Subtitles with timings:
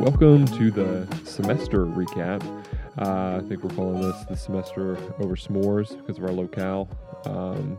[0.00, 2.42] welcome to the semester recap.
[2.96, 6.88] Uh, I think we're calling this the semester over s'mores because of our locale.
[7.26, 7.78] Um,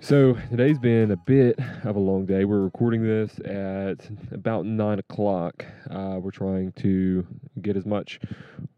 [0.00, 2.44] so today's been a bit of a long day.
[2.44, 5.64] We're recording this at about nine o'clock.
[5.90, 7.26] Uh, we're trying to
[7.60, 8.20] get as much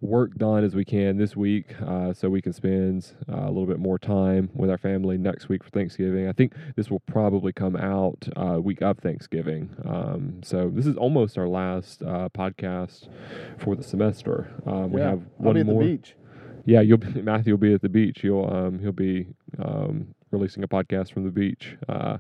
[0.09, 3.67] work done as we can this week, uh, so we can spend uh, a little
[3.67, 6.27] bit more time with our family next week for Thanksgiving.
[6.29, 9.71] I think this will probably come out uh, week of Thanksgiving.
[9.85, 13.09] Um, so this is almost our last uh, podcast
[13.59, 14.51] for the semester.
[14.67, 15.83] Um, we Yeah, have I'll one be at more.
[15.83, 16.15] the beach.
[16.65, 18.21] Yeah, you'll be, Matthew will be at the beach.
[18.23, 19.27] He'll um, he'll be
[19.59, 21.77] um, releasing a podcast from the beach.
[21.89, 22.19] Uh,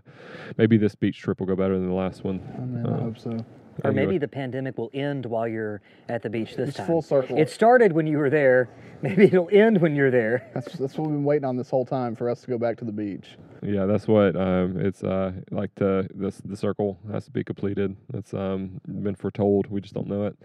[0.56, 2.40] maybe this beach trip will go better than the last one.
[2.58, 3.44] Oh man, I Uh, hope so.
[3.84, 6.86] Or maybe the pandemic will end while you're at the beach this It's time.
[6.86, 7.38] full circle.
[7.38, 8.68] It started when you were there.
[9.02, 10.50] Maybe it'll end when you're there.
[10.54, 12.76] That's that's what we've been waiting on this whole time for us to go back
[12.78, 13.36] to the beach.
[13.62, 15.72] Yeah, that's what um, it's uh, like.
[15.76, 17.94] The this the circle has to be completed.
[18.10, 19.68] That's um, been foretold.
[19.68, 20.36] We just don't know it.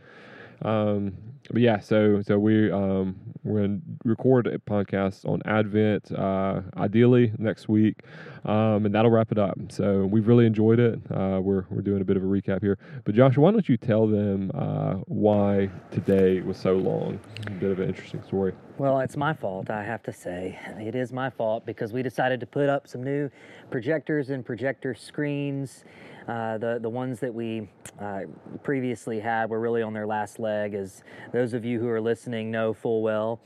[0.63, 1.13] Um,
[1.51, 7.33] but yeah, so so we um, we're gonna record a podcast on Advent, uh, ideally
[7.37, 8.01] next week,
[8.45, 9.57] um, and that'll wrap it up.
[9.69, 10.99] So we've really enjoyed it.
[11.11, 12.77] Uh, we're we're doing a bit of a recap here.
[13.03, 17.19] But Josh, why don't you tell them uh, why today was so long?
[17.47, 18.53] A bit of an interesting story.
[18.77, 20.57] Well, it's my fault, I have to say.
[20.79, 23.29] It is my fault because we decided to put up some new
[23.69, 25.83] projectors and projector screens.
[26.27, 27.67] Uh, the the ones that we
[27.99, 28.21] uh,
[28.63, 32.49] previously had were really on their last leg, as those of you who are listening
[32.49, 33.41] know full well.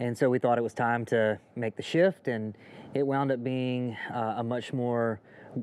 [0.00, 2.56] And so we thought it was time to make the shift, and
[2.94, 5.20] it wound up being uh, a much more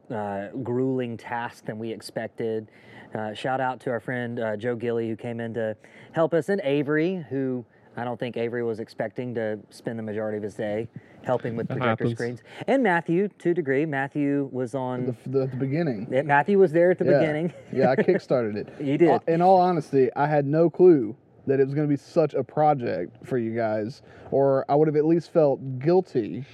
[0.09, 2.69] uh, grueling task than we expected.
[3.13, 5.75] Uh, shout out to our friend uh, Joe Gilly who came in to
[6.11, 7.65] help us, and Avery, who
[7.97, 10.89] I don't think Avery was expecting to spend the majority of his day
[11.25, 12.11] helping with That projector happens.
[12.11, 13.85] screens, and Matthew to a degree.
[13.85, 15.05] Matthew was on.
[15.05, 16.07] The, the, the beginning.
[16.25, 17.19] Matthew was there at the yeah.
[17.19, 17.53] beginning.
[17.73, 18.69] yeah, I kickstarted it.
[18.85, 19.09] You did.
[19.09, 21.15] Uh, in all honesty, I had no clue
[21.47, 24.01] that it was going to be such a project for you guys,
[24.31, 26.45] or I would have at least felt guilty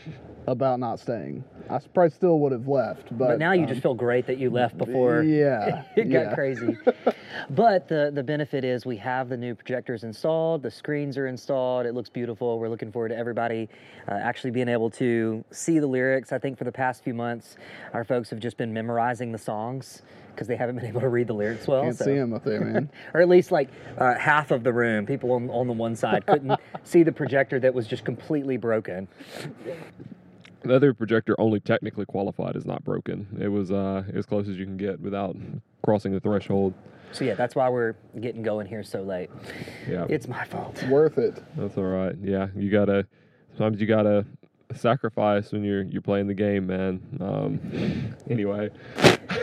[0.48, 1.44] about not staying.
[1.70, 4.38] I probably still would have left, but, But now you um, just feel great that
[4.38, 6.36] you left before yeah, it got yeah.
[6.36, 6.78] crazy.
[7.50, 11.86] but the the benefit is we have the new projectors installed, the screens are installed.
[11.86, 12.60] It looks beautiful.
[12.60, 13.70] We're looking forward to everybody
[14.08, 16.32] uh, actually being able to see the lyrics.
[16.32, 17.58] I think for the past few months,
[17.94, 20.02] our folks have just been memorizing the songs
[20.34, 21.84] because they haven't been able to read the lyrics well.
[21.84, 22.90] Can't so- see them up there, man.
[23.14, 26.26] or at least like uh, half of the room, people on, on the one side
[26.26, 29.08] couldn't see the projector that was just completely broken.
[30.64, 33.28] The other projector only technically qualified as not broken.
[33.40, 35.36] It was uh, as close as you can get without
[35.84, 36.74] crossing the threshold.
[37.14, 39.30] So yeah, that's why we're getting going here so late.
[39.90, 40.82] Yeah, It's my fault.
[40.84, 41.44] Worth it.
[41.58, 42.16] that's all right.
[42.22, 43.08] Yeah, you gotta.
[43.58, 44.26] Sometimes you gotta
[44.76, 47.02] sacrifice when you're you're playing the game, man.
[47.20, 48.70] Um, anyway,
[49.30, 49.38] Hey,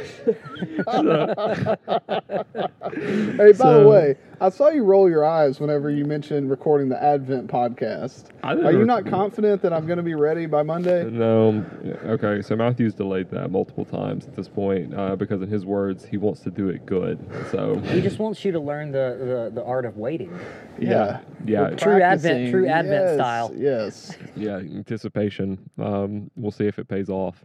[3.53, 7.03] by So- the way, I saw you roll your eyes whenever you mentioned recording the
[7.03, 8.27] Advent podcast.
[8.43, 11.09] I Are you didn't confident that I'm going to be ready by Monday?
[11.11, 11.65] no.
[12.07, 16.05] Okay, so Matthew's delayed that multiple times at this point uh, because, in his words,
[16.05, 17.19] he wants to do it good.
[17.51, 20.39] So He just wants you to learn the, the, the art of waiting.
[20.79, 23.53] yeah, yeah, We're True Advent- true Advent Yes, style.
[23.57, 24.17] Yes.
[24.37, 25.59] yeah, anticipation.
[25.79, 27.45] Um, we'll see if it pays off.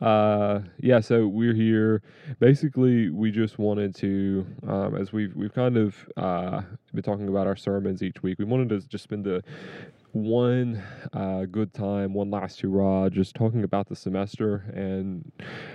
[0.00, 1.63] Uh, yeah, so we're here.
[2.38, 7.46] Basically, we just wanted to, um, as we've we've kind of uh, been talking about
[7.46, 8.38] our sermons each week.
[8.38, 9.42] We wanted to just spend the
[10.14, 10.80] one
[11.12, 15.30] uh, good time, one last hurrah, just talking about the semester and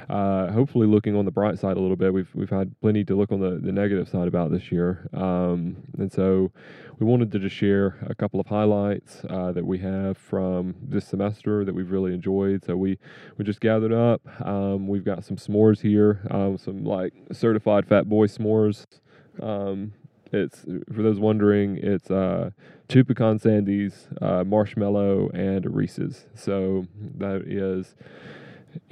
[0.09, 2.13] uh, hopefully looking on the bright side a little bit.
[2.13, 5.77] We've we've had plenty to look on the, the negative side about this year, um,
[5.97, 6.51] and so
[6.99, 11.05] we wanted to just share a couple of highlights uh, that we have from this
[11.05, 12.63] semester that we've really enjoyed.
[12.63, 12.97] So we
[13.37, 14.21] we just gathered up.
[14.45, 18.85] Um, we've got some s'mores here, um, some like certified fat boy s'mores.
[19.41, 19.93] Um,
[20.31, 20.61] it's
[20.93, 22.51] for those wondering, it's uh,
[22.89, 26.25] two pecan sandies, uh, marshmallow, and Reese's.
[26.35, 26.85] So
[27.17, 27.95] that is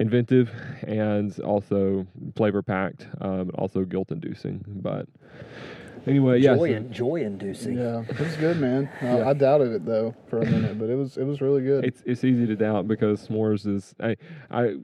[0.00, 0.50] inventive
[0.86, 2.06] and also
[2.36, 4.64] flavor packed, um, also guilt inducing.
[4.66, 5.06] But
[6.06, 6.54] anyway, yeah.
[6.54, 7.76] joy, so- in, joy inducing.
[7.76, 8.88] Yeah, it was good, man.
[9.02, 9.28] Uh, Yeah.
[9.28, 11.84] I doubted it though for a minute, but it was it was really good.
[11.84, 14.16] it's it's easy to doubt because s'mores is I
[14.50, 14.76] I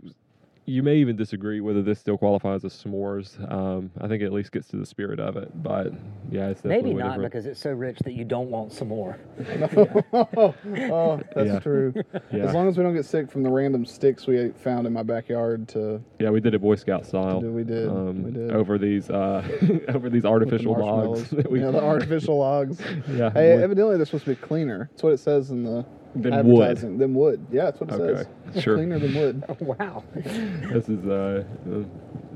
[0.66, 3.38] you may even disagree whether this still qualifies as s'mores.
[3.52, 5.92] Um, I think it at least gets to the spirit of it, but
[6.30, 7.32] yeah, it's definitely Maybe not different.
[7.32, 9.18] because it's so rich that you don't want some more.
[10.12, 11.58] oh, that's Yeah.
[11.60, 11.92] true.
[12.32, 12.44] Yeah.
[12.46, 15.02] As long as we don't get sick from the random sticks we found in my
[15.02, 17.40] backyard to Yeah, we did it Boy Scout style.
[17.40, 18.50] We did, Um, we did.
[18.50, 19.42] over these uh,
[19.88, 21.30] over these with the artificial logs.
[21.30, 22.80] that we- yeah, the artificial logs.
[23.12, 24.88] yeah, Hey, evidently they're supposed to be cleaner.
[24.92, 25.84] That's what it says in the
[26.14, 26.62] Than wood.
[26.68, 26.98] advertising.
[26.98, 27.46] Than wood.
[27.50, 28.62] Yeah, that's what it Okay, says.
[28.62, 28.76] sure.
[28.76, 29.44] Cleaner than wood.
[29.60, 30.04] wow.
[30.14, 31.86] this is uh, the,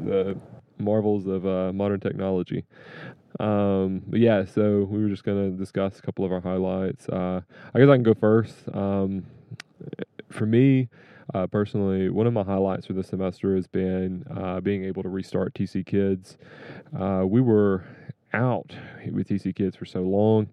[0.05, 0.39] the
[0.79, 2.65] marvels of uh, modern technology.
[3.41, 7.09] Um, but yeah, so we were just gonna discuss a couple of our highlights.
[7.09, 7.41] Uh,
[7.75, 8.55] I guess I can go first.
[8.73, 9.25] Um,
[10.31, 10.89] for me,
[11.35, 15.09] uh, personally, one of my highlights for this semester has been uh, being able to
[15.09, 16.37] restart TC Kids.
[16.99, 17.85] Uh, we were
[18.33, 18.75] out
[19.13, 20.49] with TC Kids for so long.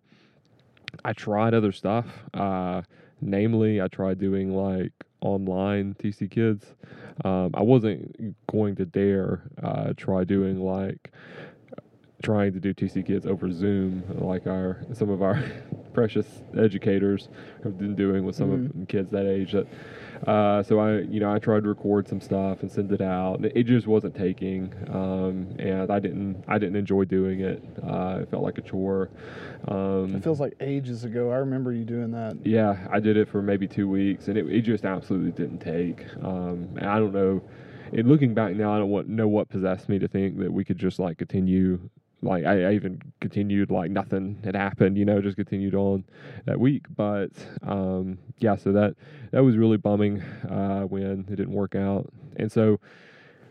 [1.04, 2.06] I tried other stuff.
[3.26, 4.92] Namely, I tried doing like
[5.22, 6.76] online TC Kids.
[7.24, 11.12] Um, I wasn't going to dare uh, try doing like
[12.24, 15.42] trying to do TC Kids over Zoom, like our some of our
[15.94, 16.28] precious
[16.58, 17.30] educators
[17.64, 18.66] have been doing with some Mhm.
[18.74, 19.52] of the kids that age.
[19.54, 19.68] That
[20.28, 23.44] uh, so I, you know, I tried to record some stuff and send it out.
[23.44, 27.62] It just wasn't taking, um, and I didn't, I didn't enjoy doing it.
[27.86, 29.10] Uh, it felt like a chore.
[29.68, 31.32] Um, It feels like ages ago.
[31.32, 32.38] I remember you doing that.
[32.46, 36.06] yeah, I did it for maybe two weeks, and it, it just absolutely didn't take.
[36.24, 37.42] Um, and I don't know.
[37.92, 40.64] And looking back now, I don't want, know what possessed me to think that we
[40.64, 41.90] could just like continue.
[42.26, 46.04] Like I, I even continued like nothing had happened, you know, just continued on
[46.46, 46.86] that week.
[46.96, 47.30] But
[47.64, 48.96] um, yeah, so that
[49.32, 52.12] that was really bumming uh, when it didn't work out.
[52.38, 52.80] And so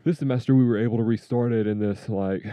[0.04, 2.44] this semester we were able to restart it in this like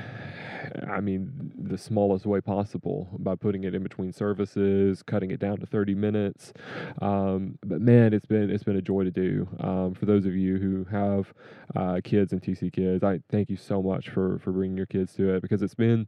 [0.90, 5.58] I mean the smallest way possible by putting it in between services, cutting it down
[5.58, 6.54] to 30 minutes.
[7.02, 9.48] Um, but man, it's been it's been a joy to do.
[9.60, 11.34] Um, for those of you who have
[11.76, 15.14] uh, kids and TC kids, I thank you so much for for bringing your kids
[15.16, 16.08] to it because it's been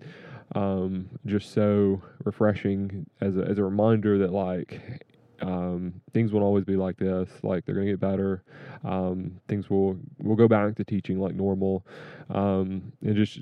[0.55, 5.03] um, just so refreshing as a, as a reminder that like
[5.43, 7.29] um, things won't always be like this.
[7.43, 8.43] Like they're gonna get better.
[8.83, 11.85] Um, things will will go back to teaching like normal.
[12.29, 13.39] Um, and just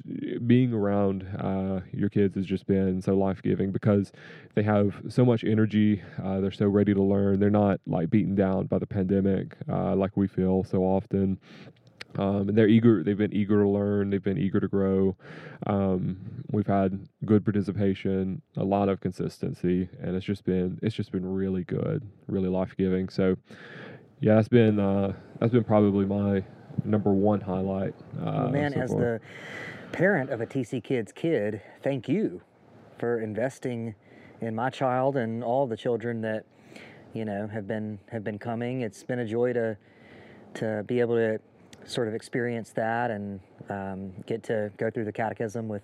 [0.47, 4.11] being around uh, your kids has just been so life giving because
[4.55, 6.01] they have so much energy.
[6.23, 7.39] Uh, they're so ready to learn.
[7.39, 11.39] They're not like beaten down by the pandemic uh, like we feel so often.
[12.17, 13.03] Um, and they're eager.
[13.03, 14.09] They've been eager to learn.
[14.09, 15.15] They've been eager to grow.
[15.67, 21.11] Um, we've had good participation, a lot of consistency, and it's just been it's just
[21.11, 23.09] been really good, really life giving.
[23.09, 23.37] So,
[24.19, 26.43] yeah, that's been uh, that's been probably my
[26.83, 27.95] number one highlight.
[28.21, 29.21] Uh, man, so as the
[29.91, 32.41] parent of a TC Kids kid, thank you
[32.97, 33.95] for investing
[34.41, 36.45] in my child and all the children that
[37.13, 38.81] you know have been have been coming.
[38.81, 39.77] It's been a joy to
[40.55, 41.39] to be able to
[41.85, 43.39] sort of experience that and
[43.69, 45.83] um, get to go through the catechism with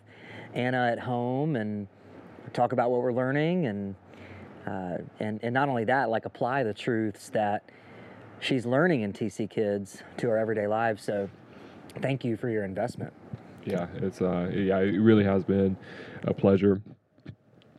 [0.54, 1.88] Anna at home and
[2.54, 3.96] talk about what we're learning and
[4.66, 7.70] uh, and and not only that, like apply the truths that
[8.40, 11.04] she's learning in TC Kids to our everyday lives.
[11.04, 11.30] So,
[12.02, 13.14] thank you for your investment.
[13.66, 15.76] yeah it's uh yeah it really has been
[16.24, 16.82] a pleasure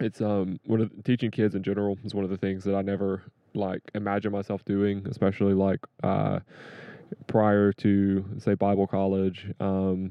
[0.00, 2.74] it's um one of the, teaching kids in general is one of the things that
[2.74, 3.22] i never
[3.54, 6.38] like imagine myself doing especially like uh
[7.26, 10.10] prior to say bible college um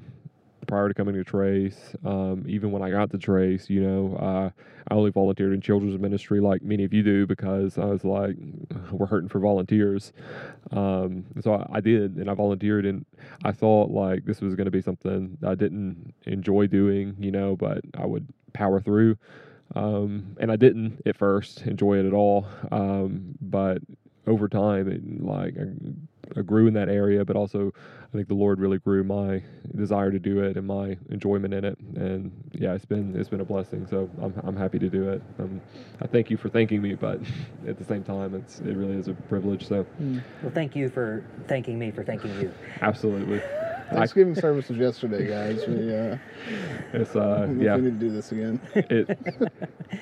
[0.68, 4.50] prior to coming to trace um even when i got to trace you know uh
[4.90, 8.36] i only volunteered in children's ministry like many of you do because i was like
[8.92, 10.12] we're hurting for volunteers
[10.72, 13.06] um so I, I did and i volunteered and
[13.44, 17.56] I thought like this was going to be something I didn't enjoy doing, you know,
[17.56, 19.18] but I would power through.
[19.76, 22.48] Um, and I didn't at first enjoy it at all.
[22.72, 23.80] Um, but
[24.26, 25.66] over time, it, like I
[26.46, 27.74] grew in that area, but also
[28.14, 29.42] I think the Lord really grew my
[29.76, 31.78] desire to do it and my enjoyment in it.
[31.96, 33.88] And yeah, it's been it's been a blessing.
[33.88, 35.22] So I'm I'm happy to do it.
[35.40, 35.62] Um,
[36.02, 37.20] I thank you for thanking me, but
[37.68, 39.68] at the same time, it's it really is a privilege.
[39.68, 39.86] So
[40.42, 42.52] Well, thank you for thanking me for thanking you.
[42.82, 43.42] absolutely,
[43.92, 45.66] Thanksgiving service was yesterday, guys.
[45.68, 46.18] We, uh,
[46.94, 47.76] it's uh I yeah.
[47.76, 48.60] if we need to do this again.
[48.76, 49.20] it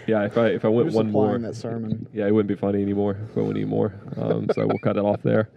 [0.07, 2.07] yeah if i if i went one more that sermon.
[2.13, 5.03] yeah it wouldn't be funny anymore if i went anymore um so we'll cut it
[5.03, 5.49] off there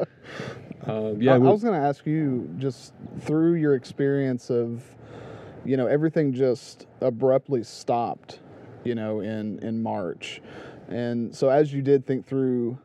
[0.87, 4.83] um Yeah, yeah I, we'll- was going to ask you just through your experience of,
[5.65, 8.41] you know, everything just abruptly stopped,
[8.85, 10.41] you know, in in March,
[10.89, 12.79] and so as you did think through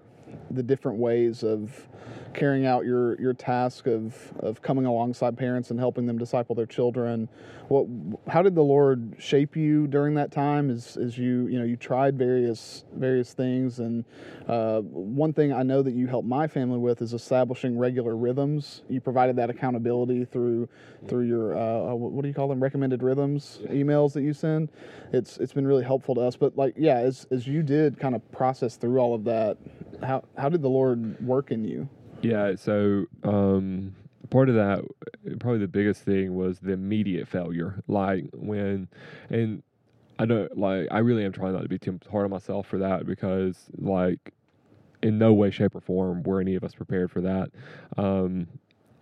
[0.52, 1.88] the different ways of
[2.34, 6.66] carrying out your your task of of coming alongside parents and helping them disciple their
[6.66, 7.28] children.
[7.68, 7.88] What
[8.28, 11.76] how did the lord shape you during that time as as you you know you
[11.76, 13.80] tried various various things?
[13.80, 14.06] And
[14.48, 18.82] uh, one thing i know that you helped my family with is establishing regular rhythms.
[18.90, 20.70] You provided that accountability through
[21.08, 22.62] through your uh, what do you call them?
[22.62, 24.70] Recommended rhythms emails that you send.
[25.12, 26.36] It's it's been really helpful to us.
[26.36, 29.58] But like yeah as as you did kind of process through all of that
[30.02, 31.88] how how did the lord work in you
[32.24, 33.96] yeah so um
[34.30, 34.84] part of that
[35.40, 38.88] probably the biggest thing was the immediate failure like when
[39.30, 39.62] and
[40.20, 42.80] i don't like i really am trying not to be too hard on myself for
[42.80, 44.34] that because like
[45.02, 47.52] in no way shape or form were any of us prepared for that
[47.98, 48.48] um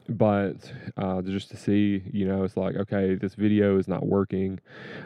[0.10, 4.60] but uh, just to see, you know, it's like, okay, this video is not working.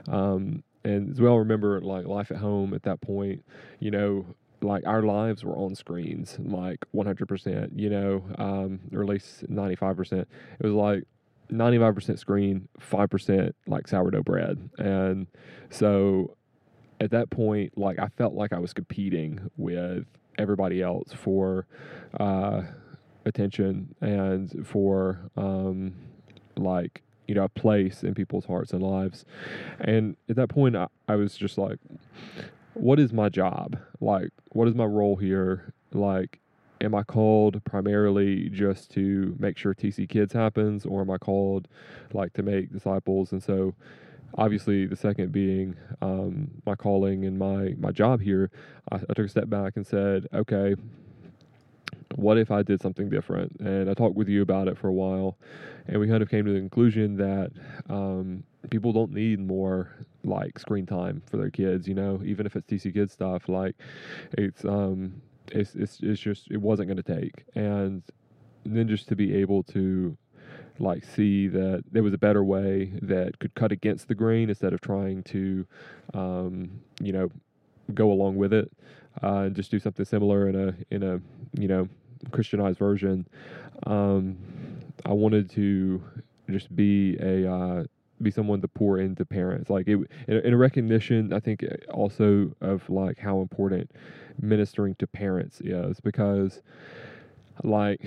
[0.07, 3.43] Um, and as well remember like life at home at that point,
[3.79, 4.25] you know,
[4.65, 10.13] like our lives were on screens like 100% you know um, or at least 95%
[10.21, 10.27] it
[10.61, 11.03] was like
[11.51, 14.69] 95% screen 5% like sourdough bread.
[14.77, 15.27] And
[15.69, 16.35] so
[17.01, 20.05] at that point like i felt like i was competing with
[20.37, 21.67] everybody else for
[22.21, 22.61] uh,
[23.25, 25.93] attention and for um,
[26.55, 29.25] like you know a place in people's hearts and lives.
[29.79, 31.79] And at that point I, I was just like
[32.75, 33.77] what is my job?
[33.99, 35.73] Like, what is my role here?
[35.91, 36.39] Like,
[36.79, 41.67] am I called primarily just to make sure TC Kids happens, or am I called
[42.13, 43.33] like to make disciples?
[43.33, 43.75] And so,
[44.37, 48.49] obviously, the second being um, my calling and my my job here,
[48.91, 50.75] I, I took a step back and said, okay,
[52.15, 53.57] what if I did something different?
[53.59, 55.37] And I talked with you about it for a while,
[55.87, 57.51] and we kind of came to the conclusion that
[57.89, 59.89] um, people don't need more
[60.23, 61.87] like screen time for their kids.
[61.87, 63.75] You know, even if it's TC Kids stuff, like
[64.33, 68.03] it's um, it's it's it's just it wasn't going to take, and
[68.65, 70.17] then just to be able to
[70.79, 74.73] like see that there was a better way that could cut against the grain instead
[74.73, 75.65] of trying to
[76.13, 76.69] um,
[77.01, 77.29] you know
[77.93, 78.71] go along with it
[79.23, 81.19] uh, and just do something similar in a in a
[81.59, 81.87] you know
[82.31, 83.27] Christianized version.
[83.85, 84.37] Um,
[85.05, 86.01] I wanted to
[86.49, 87.83] just be a uh,
[88.21, 91.33] be someone to pour into parents, like it in, a recognition.
[91.33, 93.91] I think uh, also of like how important
[94.41, 96.61] ministering to parents is because
[97.63, 98.01] like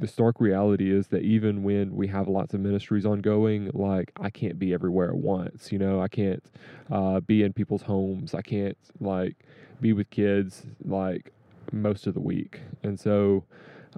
[0.00, 4.30] the stark reality is that even when we have lots of ministries ongoing, like I
[4.30, 5.70] can't be everywhere at once.
[5.70, 6.42] You know, I can't
[6.90, 8.34] uh, be in people's homes.
[8.34, 9.36] I can't like
[9.80, 11.32] be with kids like
[11.72, 12.60] most of the week.
[12.82, 13.44] And so,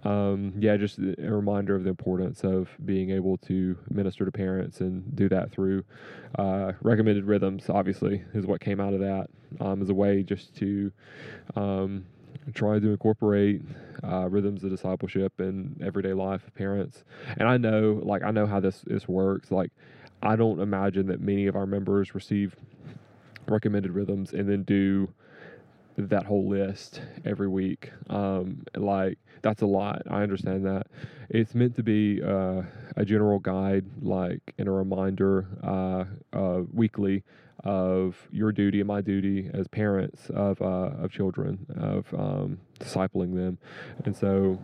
[0.05, 4.81] um, yeah, just a reminder of the importance of being able to minister to parents
[4.81, 5.85] and do that through
[6.39, 7.69] uh, recommended rhythms.
[7.69, 9.29] Obviously, is what came out of that
[9.61, 10.91] um, as a way just to
[11.57, 12.05] um,
[12.55, 13.63] try to incorporate
[14.03, 17.05] uh, rhythms of discipleship in everyday life of parents.
[17.37, 19.51] And I know, like, I know how this this works.
[19.51, 19.71] Like,
[20.23, 22.57] I don't imagine that many of our members receive
[23.47, 25.13] recommended rhythms and then do
[25.97, 27.93] that whole list every week.
[28.09, 30.03] Um, like that's a lot.
[30.09, 30.87] I understand that.
[31.29, 32.63] It's meant to be uh,
[32.97, 36.05] a general guide, like and a reminder uh,
[36.37, 37.25] uh, weekly
[37.65, 43.35] of your duty and my duty as parents of uh, of children, of um, discipling
[43.35, 43.59] them,
[44.05, 44.59] and so.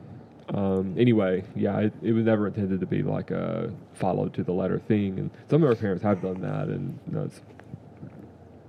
[0.55, 4.53] Um, anyway, yeah, it, it was never intended to be like a follow to the
[4.53, 7.43] letter thing, and some of our parents have done that, and you know, it's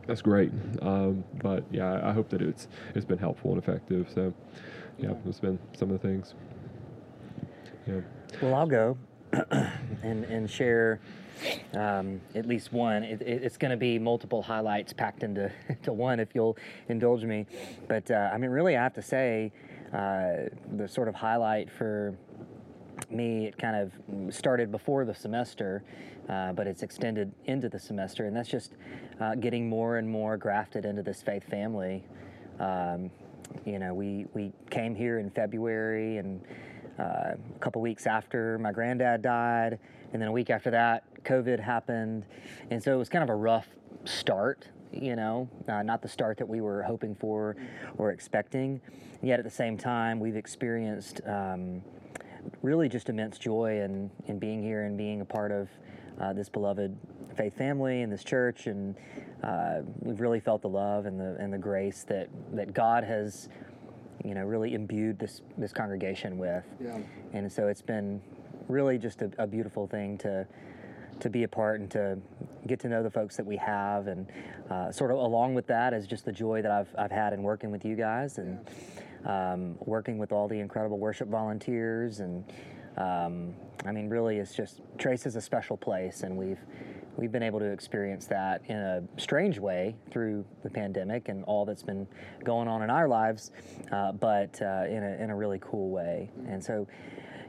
[0.06, 0.52] that's great.
[0.82, 4.10] Um, but yeah, I hope that it's it's been helpful and effective.
[4.14, 4.34] So
[5.00, 6.34] yeah, it's been some of the things.
[7.88, 8.02] Yeah.
[8.42, 8.98] Well, I'll go
[10.04, 11.00] and and share
[11.74, 13.04] um, at least one.
[13.04, 15.52] It, it, it's going to be multiple highlights packed into
[15.84, 17.46] to one, if you'll indulge me.
[17.88, 19.52] But uh, I mean, really, I have to say,
[19.94, 22.16] uh, the sort of highlight for
[23.10, 25.84] me, it kind of started before the semester,
[26.28, 28.74] uh, but it's extended into the semester, and that's just
[29.20, 32.04] uh, getting more and more grafted into this faith family.
[32.60, 33.10] Um,
[33.66, 36.42] you know, we, we came here in February, and
[37.00, 39.80] uh, a couple weeks after my granddad died,
[40.12, 42.26] and then a week after that, COVID happened,
[42.70, 43.68] and so it was kind of a rough
[44.06, 44.68] start.
[44.92, 47.56] You know, uh, not the start that we were hoping for
[48.00, 48.82] or expecting.
[49.22, 51.84] Yet at the same time, we've experienced um,
[52.64, 55.70] really just immense joy in, in being here and being a part of
[56.20, 56.98] uh, this beloved
[57.36, 58.68] faith family and this church.
[58.68, 58.96] And
[59.44, 63.50] uh, we've really felt the love and the, and the grace that, that God has,
[64.24, 66.66] you know, really imbued this, this congregation with.
[66.80, 67.00] Yeah.
[67.34, 68.22] And so it's been
[68.68, 70.46] really just a, a beautiful thing to,
[71.20, 72.18] to be a part and to
[72.68, 74.28] get to know the folks that we have and
[74.70, 77.42] uh, sort of along with that is just the joy that I've, I've had in
[77.42, 78.60] working with you guys and
[79.26, 82.44] um, working with all the incredible worship volunteers and
[83.00, 83.54] um,
[83.86, 86.60] I mean really it's just Trace is a special place and we've
[87.18, 91.66] we've been able to experience that in a strange way through the pandemic and all
[91.66, 92.08] that's been
[92.44, 93.52] going on in our lives
[93.92, 96.88] uh, but uh, in, a, in a really cool way and so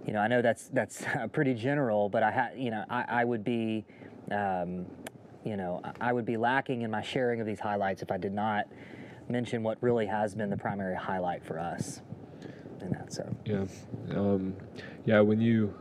[0.07, 3.25] you know, I know that's that's pretty general, but I had, you know, I, I
[3.25, 3.85] would be,
[4.30, 4.87] um,
[5.45, 8.33] you know, I would be lacking in my sharing of these highlights if I did
[8.33, 8.66] not
[9.28, 12.00] mention what really has been the primary highlight for us.
[12.83, 13.65] In that, so yeah,
[14.17, 14.55] um,
[15.05, 15.21] yeah.
[15.21, 15.75] When you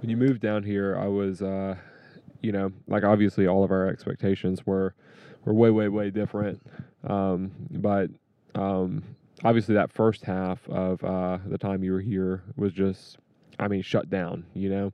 [0.00, 1.76] when you moved down here, I was, uh,
[2.42, 4.94] you know, like obviously all of our expectations were
[5.44, 6.60] were way, way, way different.
[7.08, 8.10] Um, but
[8.54, 9.02] um,
[9.44, 13.18] obviously that first half of uh, the time you were here was just
[13.58, 14.44] I mean, shut down.
[14.54, 14.92] You know,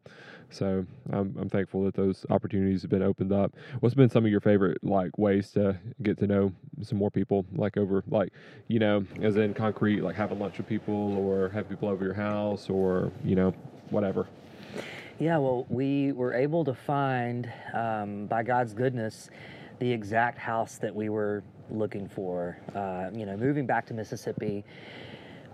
[0.51, 3.55] so I'm I'm thankful that those opportunities have been opened up.
[3.81, 6.53] What's been some of your favorite like ways to get to know
[6.83, 8.33] some more people, like over like
[8.69, 12.15] you know, as in concrete, like having lunch with people or have people over your
[12.15, 13.55] house or you know,
[13.91, 14.27] whatever.
[15.19, 19.31] Yeah, well, we were able to find, um, by God's goodness,
[19.81, 22.57] the exact house that we were looking for.
[22.73, 24.65] Uh, you know, moving back to Mississippi,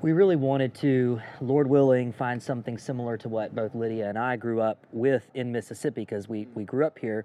[0.03, 4.37] we really wanted to, Lord willing, find something similar to what both Lydia and I
[4.37, 7.25] grew up with in Mississippi because we, we grew up here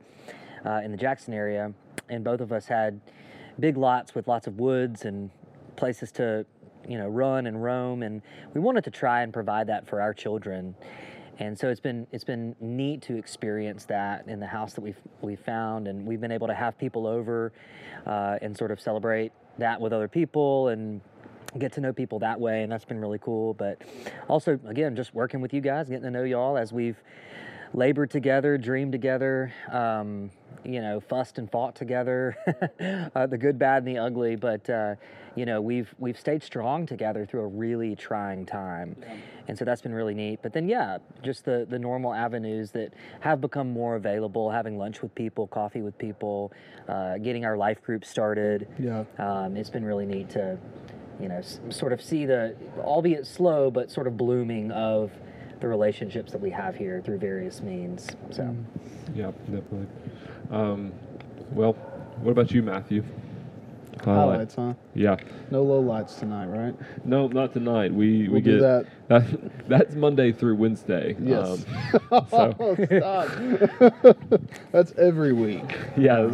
[0.65, 1.73] uh, in the Jackson area,
[2.09, 2.99] and both of us had
[3.59, 5.29] big lots with lots of woods and
[5.75, 6.45] places to,
[6.87, 8.21] you know, run and roam, and
[8.53, 10.75] we wanted to try and provide that for our children.
[11.39, 14.99] And so it's been it's been neat to experience that in the house that we've
[15.21, 17.53] we found, and we've been able to have people over
[18.05, 20.99] uh, and sort of celebrate that with other people and
[21.57, 23.53] get to know people that way, and that's been really cool.
[23.53, 23.81] But
[24.27, 27.01] also, again, just working with you guys, getting to know y'all as we've
[27.73, 30.31] labored together, dreamed together, um,
[30.63, 32.35] you know, fussed and fought together,
[33.15, 34.35] uh, the good, bad, and the ugly.
[34.35, 34.95] But uh,
[35.35, 39.15] you know, we've we've stayed strong together through a really trying time, yeah.
[39.47, 40.39] and so that's been really neat.
[40.41, 45.01] But then, yeah, just the the normal avenues that have become more available, having lunch
[45.01, 46.51] with people, coffee with people,
[46.87, 48.67] uh, getting our life group started.
[48.77, 50.57] Yeah, um, it's been really neat to,
[51.19, 55.11] you know, sort of see the, albeit slow, but sort of blooming of
[55.59, 58.07] the relationships that we have here through various means.
[58.31, 58.63] So, mm.
[59.13, 59.87] yeah, definitely.
[60.51, 60.93] Um,
[61.51, 61.73] well,
[62.21, 63.03] what about you, Matthew?
[64.03, 64.73] Highlights, huh?
[64.95, 65.17] Yeah.
[65.51, 66.75] No low lights tonight, right?
[67.05, 67.93] No, not tonight.
[67.93, 68.85] We we'll we get that.
[69.09, 69.67] that.
[69.67, 71.15] That's Monday through Wednesday.
[71.21, 71.65] Yes.
[72.11, 72.55] Um, so.
[72.59, 74.41] oh, stop.
[74.71, 75.77] that's every week.
[75.97, 76.29] Yeah,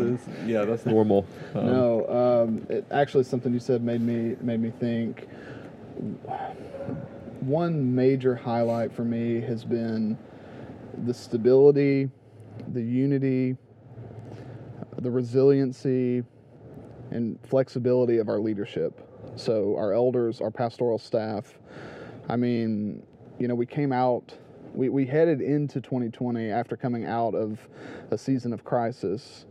[0.45, 1.25] yeah, that's normal.
[1.55, 5.27] Um, no, um, it, actually, something you said made me made me think.
[7.41, 10.17] One major highlight for me has been
[11.05, 12.09] the stability,
[12.73, 13.55] the unity,
[14.97, 16.23] the resiliency,
[17.11, 19.07] and flexibility of our leadership.
[19.35, 21.57] So, our elders, our pastoral staff,
[22.29, 23.03] I mean,
[23.39, 24.33] you know, we came out,
[24.73, 27.59] we, we headed into 2020 after coming out of
[28.11, 29.45] a season of crisis,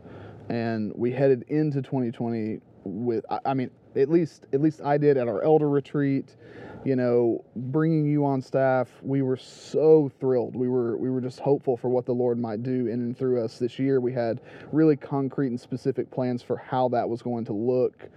[0.49, 5.17] and we headed into 2020 with, I, I mean, at least at least I did
[5.17, 6.35] at our elder retreat
[6.85, 10.55] you know, bringing you on staff, we were so thrilled.
[10.55, 13.43] We were we were just hopeful for what the Lord might do in and through
[13.43, 13.99] us this year.
[13.99, 14.39] We had
[14.71, 18.07] really concrete and specific plans for how that was going to look,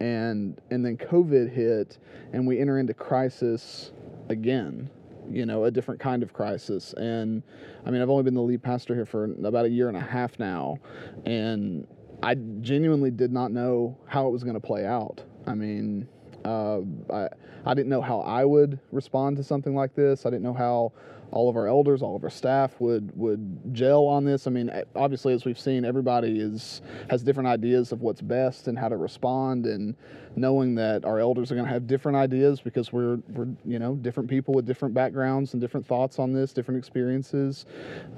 [0.00, 1.98] and and then COVID hit,
[2.32, 3.92] and we enter into crisis
[4.30, 4.88] again.
[5.30, 6.94] You know, a different kind of crisis.
[6.94, 7.42] And
[7.84, 10.00] I mean, I've only been the lead pastor here for about a year and a
[10.00, 10.78] half now,
[11.26, 11.86] and
[12.22, 15.22] I genuinely did not know how it was going to play out.
[15.46, 16.08] I mean,
[16.44, 16.80] uh,
[17.10, 17.28] I,
[17.66, 20.26] I didn't know how I would respond to something like this.
[20.26, 20.92] I didn't know how
[21.30, 24.46] all of our elders, all of our staff would would gel on this.
[24.46, 28.78] I mean, obviously, as we've seen, everybody is has different ideas of what's best and
[28.78, 29.96] how to respond, and
[30.36, 33.94] knowing that our elders are going to have different ideas because we're we're you know
[33.96, 37.66] different people with different backgrounds and different thoughts on this, different experiences.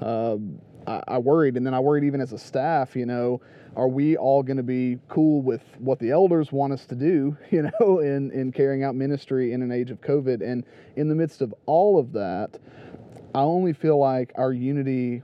[0.01, 0.37] Uh,
[0.85, 3.41] I, I worried, and then I worried even as a staff, you know
[3.77, 7.37] are we all going to be cool with what the elders want us to do,
[7.51, 10.41] you know, in, in carrying out ministry in an age of COVID?
[10.41, 12.59] And in the midst of all of that,
[13.35, 15.21] I only feel like our unity,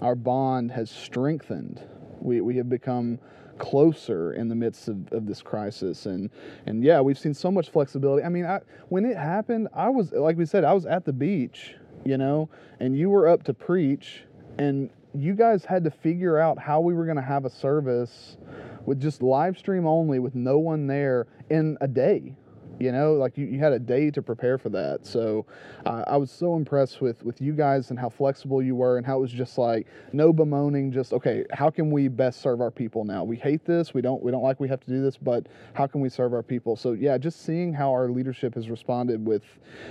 [0.00, 1.80] our bond has strengthened.
[2.20, 3.20] We, we have become
[3.58, 6.30] closer in the midst of, of this crisis and
[6.66, 10.10] and yeah we've seen so much flexibility i mean I, when it happened i was
[10.10, 12.48] like we said i was at the beach you know
[12.80, 14.24] and you were up to preach
[14.58, 18.36] and you guys had to figure out how we were going to have a service
[18.86, 22.34] with just live stream only with no one there in a day
[22.82, 25.06] you know like you, you had a day to prepare for that.
[25.06, 25.46] So
[25.86, 29.06] uh, i was so impressed with with you guys and how flexible you were and
[29.06, 32.70] how it was just like no bemoaning just okay how can we best serve our
[32.70, 33.22] people now?
[33.24, 33.94] We hate this.
[33.94, 36.32] We don't we don't like we have to do this but how can we serve
[36.32, 36.76] our people?
[36.76, 39.44] So yeah just seeing how our leadership has responded with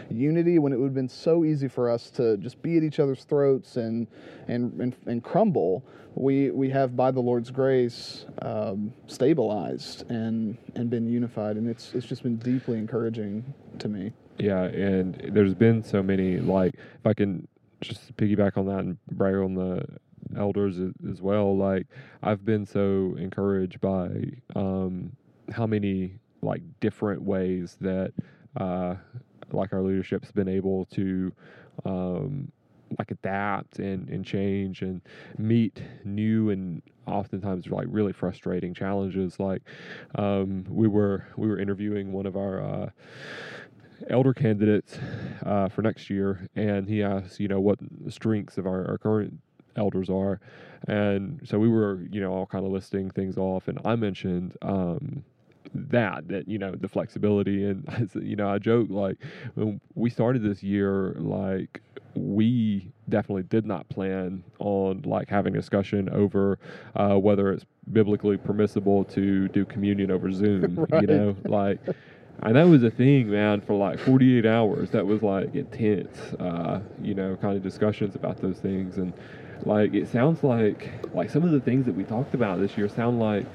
[0.10, 3.00] unity when it would have been so easy for us to just be at each
[3.00, 4.08] other's throats and
[4.48, 5.84] and and, and crumble
[6.16, 11.94] we we have by the Lord's grace um, stabilized and and been unified, and it's
[11.94, 14.12] it's just been deeply encouraging to me.
[14.38, 17.48] Yeah, and there's been so many like if I can
[17.82, 19.84] just piggyback on that and brag on the
[20.38, 20.78] elders
[21.10, 21.58] as well.
[21.58, 21.88] Like
[22.22, 24.10] I've been so encouraged by
[24.56, 25.16] um,
[25.52, 28.14] how many like different ways that
[28.60, 28.96] uh,
[29.52, 31.32] like our leadership's been able to
[31.86, 32.52] um,
[32.98, 35.02] like adapt and, and change and
[35.38, 39.62] meet new and oftentimes like really frustrating challenges like
[40.16, 42.90] um, we were we were interviewing one of our uh,
[44.10, 44.98] elder candidates
[45.46, 49.40] uh, for next year, and he asked, you know, what strengths of our, our current
[49.76, 50.40] elders are,
[50.88, 54.58] and so we were, you know, all kind of listing things off, and I mentioned.
[54.62, 55.24] Um,
[55.74, 59.18] that that you know the flexibility and you know I joke like
[59.56, 61.82] when we started this year like
[62.16, 66.60] we definitely did not plan on like having a discussion over
[66.96, 70.86] uh, whether it's biblically permissible to do communion over Zoom.
[70.90, 71.02] Right.
[71.02, 71.80] You know, like,
[72.44, 74.92] and that was a thing, man, for like 48 hours.
[74.92, 78.98] That was like intense, uh, you know, kind of discussions about those things.
[78.98, 79.14] And
[79.66, 82.88] like, it sounds like like some of the things that we talked about this year
[82.88, 83.46] sound like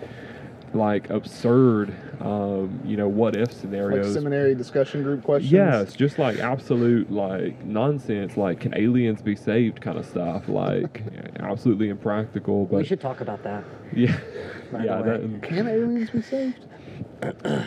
[0.74, 4.12] like absurd, um, you know, what if Like scenarios.
[4.12, 5.52] seminary discussion group questions.
[5.52, 11.02] Yes, just like absolute like nonsense, like can aliens be saved kind of stuff, like
[11.40, 12.66] absolutely impractical.
[12.66, 13.64] But we should talk about that.
[13.94, 14.18] yeah,
[14.72, 15.18] by the yeah, way.
[15.18, 16.64] that, Can aliens be saved?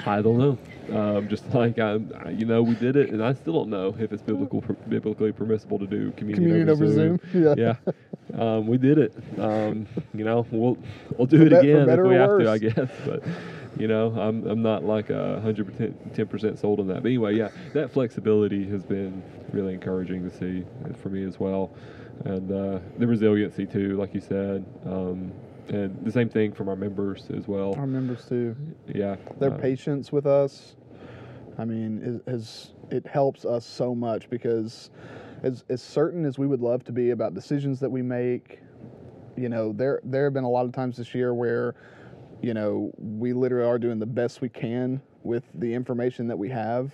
[0.05, 0.57] I don't know.
[0.91, 3.95] Um, just like I, I- you know, we did it, and I still don't know
[3.99, 7.19] if it's biblical, biblically permissible to do communion, Communion over Zoom.
[7.34, 7.56] Yeah.
[7.58, 7.75] Yeah,
[8.58, 9.13] um, we did it.
[9.38, 10.78] Um, you know, we'll
[11.17, 12.89] we'll do For it again if we have to, I guess.
[13.06, 13.23] But
[13.78, 17.02] you know, I'm I'm not like a hundred percent, ten percent sold on that.
[17.04, 19.21] But anyway, yeah, that flexibility has been
[19.54, 20.65] really encouraging to see
[21.02, 21.71] for me as well,
[22.25, 24.65] and uh, the resiliency too, like you said.
[24.86, 25.32] Um,
[25.69, 27.75] and the same thing from our members as well.
[27.75, 28.56] Our members too.
[28.88, 30.75] Yeah, Their uh, patience with us,
[31.60, 34.91] I mean, is, is it helps us so much because
[35.43, 38.62] as as certain as we would love to be about decisions that we make,
[39.36, 41.76] you know, there there have been a lot of times this year where,
[42.41, 46.48] you know, we literally are doing the best we can with the information that we
[46.48, 46.93] have,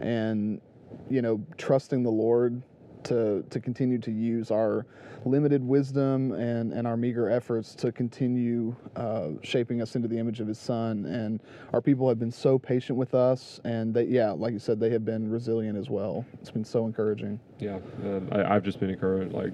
[0.00, 0.60] and
[1.08, 2.60] you know, trusting the Lord
[3.04, 4.86] to to continue to use our
[5.24, 10.40] limited wisdom and, and our meager efforts to continue uh, shaping us into the image
[10.40, 11.38] of his son and
[11.72, 14.90] our people have been so patient with us and they yeah like you said they
[14.90, 18.90] have been resilient as well it's been so encouraging Yeah, um, I, I've just been
[18.90, 19.52] encouraged, like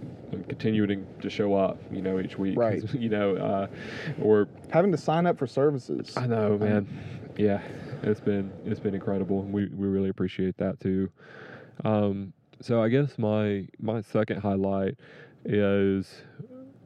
[0.49, 2.59] continuing to show up, you know, each week.
[2.59, 2.83] Right.
[2.99, 3.67] You know, uh,
[4.23, 6.87] or having to sign up for services I know, man.
[7.37, 7.61] Yeah,
[8.03, 9.43] it's been it's been incredible.
[9.43, 11.11] We we really appreciate that too.
[11.85, 14.97] Um, so I guess my my second highlight
[15.44, 16.23] is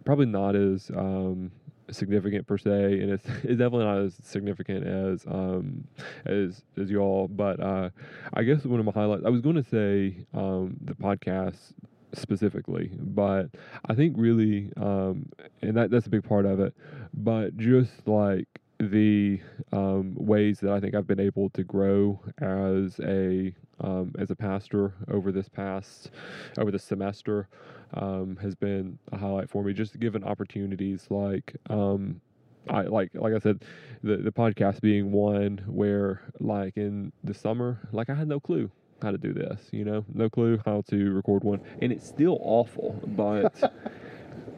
[0.04, 1.50] probably not as um,
[1.90, 5.84] significant per se, and it's, it's definitely not as significant as um,
[6.26, 7.28] as as y'all.
[7.28, 7.90] But uh,
[8.34, 9.24] I guess one of my highlights.
[9.24, 11.72] I was going to say um, the podcast
[12.14, 13.48] specifically, but
[13.86, 15.26] I think really, um,
[15.62, 16.74] and that that's a big part of it.
[17.14, 18.48] But just like
[18.90, 19.40] the
[19.72, 24.36] um, ways that I think I've been able to grow as a um, as a
[24.36, 26.10] pastor over this past
[26.58, 27.48] over this semester
[27.94, 29.72] um, has been a highlight for me.
[29.72, 32.20] Just given opportunities like um,
[32.68, 33.64] I like like I said,
[34.02, 38.70] the the podcast being one where like in the summer, like I had no clue
[39.00, 42.38] how to do this, you know, no clue how to record one, and it's still
[42.40, 43.72] awful, but.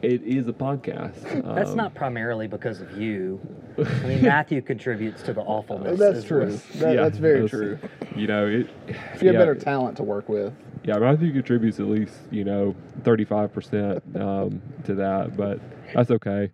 [0.01, 1.21] It is a podcast.
[1.55, 3.39] That's Um, not primarily because of you.
[3.77, 5.99] I mean, Matthew contributes to the awfulness.
[5.99, 6.57] that's as true well.
[6.75, 7.79] that, Yeah, that's very that's- true
[8.15, 8.69] You know, it.
[8.87, 10.53] if you have better talent to work with
[10.83, 15.59] Yeah, Matthew contributes at least you know thirty five percent um, to that, but
[15.93, 16.51] that's okay.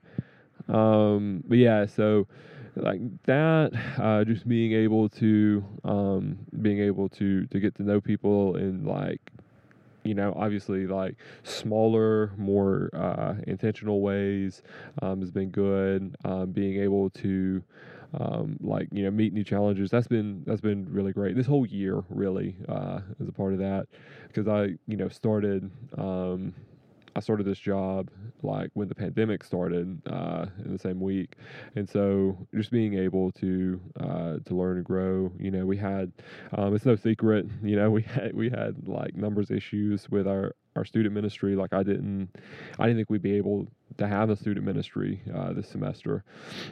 [0.69, 2.27] Um, but yeah, so
[2.75, 7.99] like that, uh, just being able to um, being able to to get to know
[7.99, 9.19] people and like
[10.03, 14.61] you know obviously like smaller more uh, intentional ways
[15.01, 17.63] um, has been good um, being able to
[18.19, 19.89] um, like you know meet new challenges.
[19.89, 21.35] That's been that's been really great.
[21.35, 23.87] This whole year really uh, a part of that
[24.27, 26.53] because I you know started um,
[27.15, 28.09] I started this job
[28.41, 31.35] like when the pandemic started uh, in the same week,
[31.75, 35.31] and so just being able to uh, to learn and grow.
[35.37, 36.11] You know, we had
[36.57, 37.45] um, it's no secret.
[37.63, 41.55] You know, we had we had like numbers issues with our our student ministry.
[41.55, 42.29] Like I didn't
[42.79, 46.23] I didn't think we'd be able to have a student ministry uh, this semester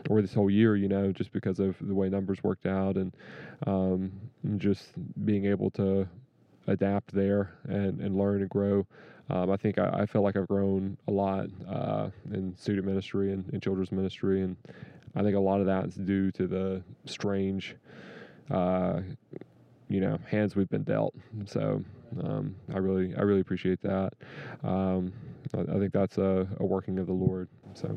[0.10, 0.76] or this whole year.
[0.76, 3.14] You know, just because of the way numbers worked out and
[3.68, 4.12] um,
[4.44, 4.92] and just
[5.26, 6.08] being able to
[6.68, 8.86] adapt there and, and learn and grow.
[9.30, 13.32] Um, I think I, I feel like I've grown a lot uh, in student ministry
[13.32, 14.56] and in children's ministry, and
[15.16, 17.76] I think a lot of that is due to the strange,
[18.50, 19.02] uh,
[19.88, 21.14] you know, hands we've been dealt.
[21.46, 21.84] So
[22.24, 24.14] um, I really, I really appreciate that.
[24.64, 25.14] Um,
[25.56, 27.48] I, I think that's a, a working of the Lord.
[27.76, 27.96] So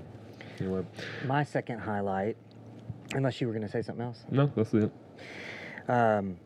[0.60, 0.84] anyway,
[1.26, 2.36] My second highlight,
[3.14, 4.92] unless you were going to say something else, no, that's it.
[5.88, 6.36] um,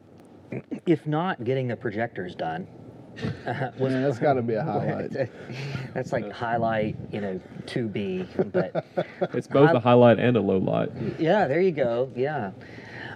[0.86, 2.68] if not getting the projectors done,
[3.78, 5.12] was Man, that's got to be a highlight
[5.94, 8.26] That's like highlight, you know, to be.
[8.52, 8.84] But
[9.34, 10.90] It's both Hi- a highlight and a low light.
[11.18, 12.10] yeah, there you go.
[12.14, 12.50] Yeah.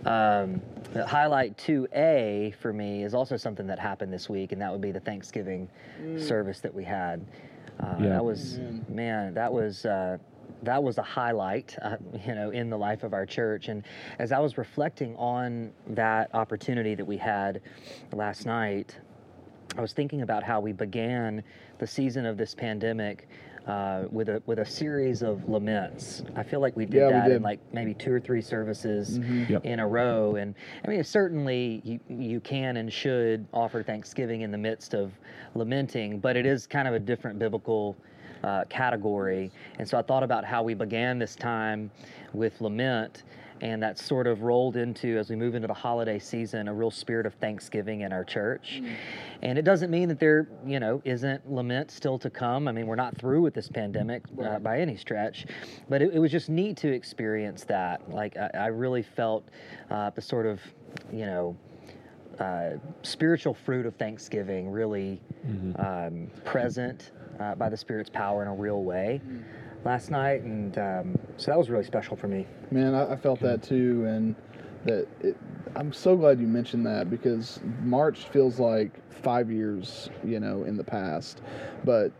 [0.06, 0.60] Um,
[0.92, 4.80] The highlight 2A for me is also something that happened this week, and that would
[4.80, 5.68] be the Thanksgiving
[6.18, 7.24] service that we had.
[7.78, 8.08] Uh, Yeah.
[8.10, 8.86] That was, Amen.
[8.88, 9.84] man, that was.
[9.86, 10.18] Uh,
[10.62, 13.68] that was a highlight, uh, you know, in the life of our church.
[13.68, 13.82] And
[14.18, 17.62] as I was reflecting on that opportunity that we had
[18.12, 18.98] last night,
[19.76, 21.42] I was thinking about how we began
[21.78, 23.28] the season of this pandemic
[23.66, 26.22] uh, with a with a series of laments.
[26.34, 29.18] I feel like we did Yeah, we that in like maybe two or three services
[29.48, 29.64] Yep.
[29.64, 30.36] in a row.
[30.36, 30.54] And
[30.84, 35.12] I mean, certainly you you can and should offer Thanksgiving in the midst of
[35.54, 37.96] lamenting, but it is kind of a different biblical.
[38.42, 41.90] Uh, category, and so I thought about how we began this time
[42.32, 43.24] with lament,
[43.60, 46.90] and that sort of rolled into as we move into the holiday season a real
[46.90, 48.82] spirit of thanksgiving in our church.
[49.42, 52.68] And it doesn't mean that there you know isn't lament still to come.
[52.68, 55.46] I mean we're not through with this pandemic uh, by any stretch
[55.88, 58.10] but it, it was just neat to experience that.
[58.10, 59.48] Like i, I really felt
[59.90, 60.60] uh, the sort of
[61.12, 61.56] you know
[62.38, 65.20] uh, spiritual fruit of Thanksgiving really
[65.76, 69.20] um, present uh, by the Spirit's power in a real way
[69.84, 72.46] last night, and um, so that was really special for me.
[72.70, 74.34] Man, I, I felt that too, and
[74.84, 75.36] that it,
[75.76, 80.76] I'm so glad you mentioned that because March feels like five years, you know, in
[80.76, 81.42] the past,
[81.84, 82.12] but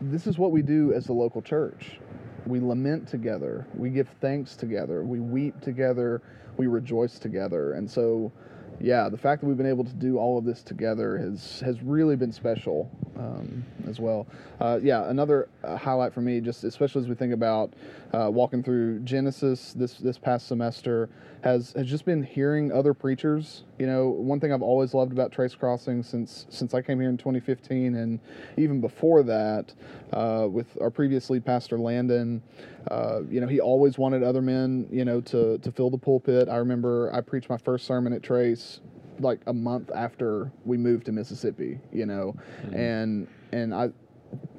[0.00, 1.98] this is what we do as a local church.
[2.46, 6.22] We lament together, we give thanks together, we weep together,
[6.56, 8.32] we rejoice together, and so.
[8.80, 11.80] Yeah, the fact that we've been able to do all of this together has has
[11.80, 14.26] really been special um, as well.
[14.60, 17.72] Uh, yeah, another uh, highlight for me, just especially as we think about
[18.12, 21.08] uh, walking through Genesis this this past semester,
[21.42, 23.64] has has just been hearing other preachers.
[23.78, 27.10] You know, one thing I've always loved about Trace Crossing since since I came here
[27.10, 28.20] in 2015, and
[28.56, 29.72] even before that,
[30.12, 32.42] uh, with our previous lead pastor Landon,
[32.90, 36.48] uh, you know, he always wanted other men, you know, to to fill the pulpit.
[36.48, 38.80] I remember I preached my first sermon at Trace
[39.20, 42.36] like a month after we moved to Mississippi, you know,
[42.72, 43.90] and and I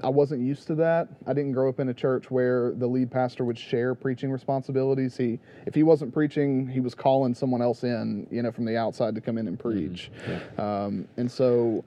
[0.03, 1.09] I wasn't used to that.
[1.27, 5.17] I didn't grow up in a church where the lead pastor would share preaching responsibilities.
[5.17, 8.77] He if he wasn't preaching, he was calling someone else in, you know, from the
[8.77, 10.11] outside to come in and preach.
[10.57, 11.83] Um, and so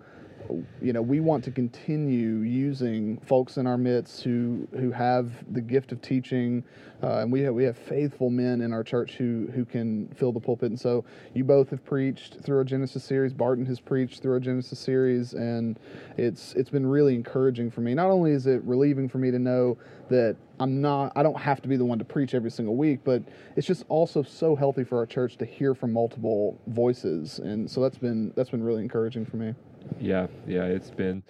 [0.80, 5.60] you know, we want to continue using folks in our midst who who have the
[5.60, 6.64] gift of teaching,
[7.02, 10.32] uh, and we have we have faithful men in our church who who can fill
[10.32, 10.70] the pulpit.
[10.70, 13.32] And so, you both have preached through our Genesis series.
[13.32, 15.78] Barton has preached through our Genesis series, and
[16.16, 17.94] it's it's been really encouraging for me.
[17.94, 19.78] Not only is it relieving for me to know
[20.10, 23.00] that I'm not I don't have to be the one to preach every single week,
[23.04, 23.22] but
[23.56, 27.80] it's just also so healthy for our church to hear from multiple voices, and so
[27.80, 29.54] that's been that's been really encouraging for me.
[30.00, 31.22] Yeah, yeah, it's been,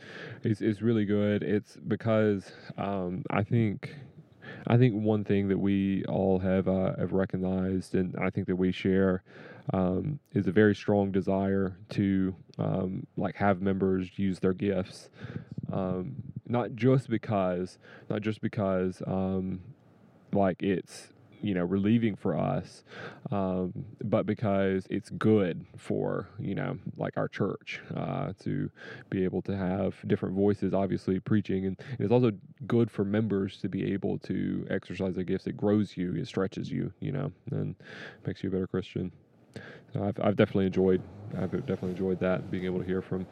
[0.42, 1.42] it's it's really good.
[1.42, 3.94] It's because um, I think,
[4.66, 8.57] I think one thing that we all have uh, have recognized, and I think that
[8.57, 9.23] we share,
[9.73, 15.09] um, is a very strong desire to um, like have members use their gifts,
[15.73, 16.16] um,
[16.47, 17.79] not just because,
[18.11, 19.61] not just because, um,
[20.33, 21.09] like it's
[21.42, 22.85] you know relieving for us
[23.31, 23.72] um,
[24.05, 28.70] but because it's good for you know like our church uh, to
[29.11, 32.33] be able to have different voices obviously preaching and, it's also
[32.66, 35.46] good for members to be able to exercise their gifts.
[35.46, 37.74] It grows you it stretches you you know and
[38.27, 39.12] makes you a better christian.
[39.94, 41.03] I've, I've definitely enjoyed
[41.37, 43.27] I've definitely enjoyed that being able to hear from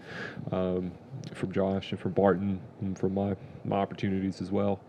[0.52, 0.92] um,
[1.34, 4.80] from Josh and from Barton and from my my opportunities as well.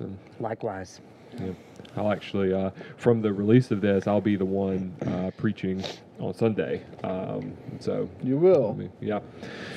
[0.00, 1.00] And Likewise.
[1.40, 1.52] Yeah.
[1.96, 5.84] I'll actually, uh, from the release of this, I'll be the one uh, preaching
[6.20, 6.82] on Sunday.
[7.04, 8.74] Um, so, You I will.
[8.74, 9.20] mean, yeah,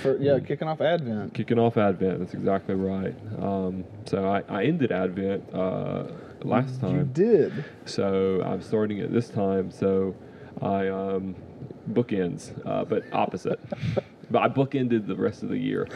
[0.01, 1.33] For, yeah, kicking off Advent.
[1.33, 2.19] kicking off Advent.
[2.19, 3.13] That's exactly right.
[3.41, 6.05] Um, so I, I ended Advent uh,
[6.43, 6.95] last time.
[6.97, 7.65] You did.
[7.85, 9.69] So I'm starting it this time.
[9.71, 10.15] So
[10.61, 11.35] I um,
[11.91, 13.59] bookends, uh, but opposite.
[14.31, 15.87] but I bookended the rest of the year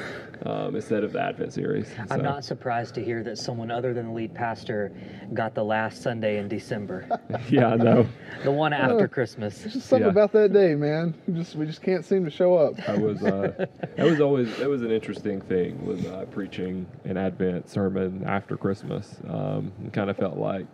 [0.45, 1.89] um, instead of the Advent series.
[2.09, 4.91] I'm not surprised to hear that someone other than the lead pastor
[5.33, 7.07] got the last Sunday in December,
[7.49, 8.07] Yeah, I know.
[8.43, 9.59] the one after Uh, Christmas.
[9.61, 10.11] There's just something Yeah.
[10.11, 11.13] about that day, man.
[11.27, 12.87] We just we just can't seem to show up.
[12.87, 13.53] I was uh,
[13.95, 18.55] that was always that was an interesting thing with uh, preaching an Advent sermon after
[18.57, 19.17] Christmas.
[19.27, 20.65] Um, kind of felt like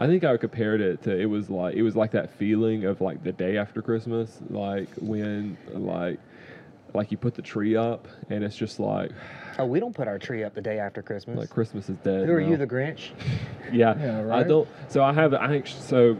[0.00, 3.00] I think I compared it to it was like it was like that feeling of
[3.00, 6.18] like the day after Christmas, like when like
[6.94, 9.10] like you put the tree up and it's just like
[9.58, 11.36] Oh, we don't put our tree up the day after Christmas.
[11.38, 12.26] like Christmas is dead.
[12.26, 12.48] Who are now.
[12.50, 13.10] you, the Grinch?
[13.72, 14.66] Yeah, Yeah, I don't.
[14.88, 15.34] So I have.
[15.34, 16.16] I think so.